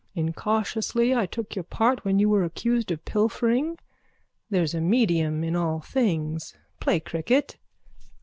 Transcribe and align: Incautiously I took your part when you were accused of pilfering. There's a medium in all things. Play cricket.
Incautiously 0.15 1.13
I 1.13 1.27
took 1.27 1.55
your 1.55 1.61
part 1.61 2.03
when 2.03 2.17
you 2.17 2.27
were 2.27 2.43
accused 2.43 2.89
of 2.89 3.05
pilfering. 3.05 3.77
There's 4.49 4.73
a 4.73 4.81
medium 4.81 5.43
in 5.43 5.55
all 5.55 5.79
things. 5.81 6.55
Play 6.79 6.99
cricket. 6.99 7.57